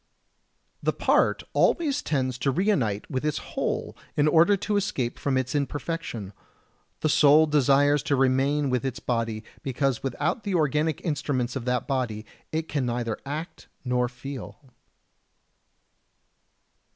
56. 0.79 0.79
The 0.81 0.93
part 1.05 1.43
always 1.53 2.01
tends 2.01 2.39
to 2.39 2.49
reunite 2.49 3.07
with 3.11 3.23
its 3.23 3.37
whole 3.53 3.95
in 4.17 4.27
order 4.27 4.57
to 4.57 4.75
escape 4.75 5.19
from 5.19 5.37
its 5.37 5.53
imperfection; 5.53 6.33
the 7.01 7.07
soul 7.07 7.45
desires 7.45 8.01
to 8.01 8.15
remain 8.15 8.71
with 8.71 8.83
its 8.83 8.99
body, 8.99 9.43
because 9.61 10.01
without 10.01 10.41
the 10.41 10.55
organic 10.55 11.01
instruments 11.01 11.55
of 11.55 11.65
that 11.65 11.87
body 11.87 12.25
it 12.51 12.67
can 12.67 12.83
neither 12.87 13.19
act 13.27 13.67
nor 13.85 14.09
feel. 14.09 14.73